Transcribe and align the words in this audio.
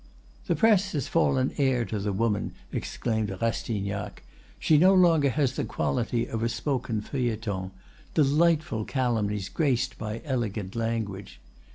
"The 0.47 0.55
press 0.55 0.93
has 0.93 1.07
fallen 1.07 1.53
heir 1.59 1.85
to 1.85 1.99
the 1.99 2.11
Woman," 2.11 2.53
exclaimed 2.71 3.29
Rastignac. 3.39 4.23
"She 4.57 4.79
no 4.79 4.95
longer 4.95 5.29
has 5.29 5.55
the 5.55 5.63
quality 5.63 6.25
of 6.25 6.41
a 6.41 6.49
spoken 6.49 7.01
feuilleton—delightful 7.01 8.85
calumnies 8.85 9.47
graced 9.47 9.99
by 9.99 10.23
elegant 10.25 10.75
language. 10.75 11.39